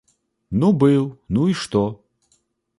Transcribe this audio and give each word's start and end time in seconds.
Ну 0.63 0.69
быў, 0.85 1.03
ну 1.37 1.45
і 1.53 1.55
што? 1.61 1.85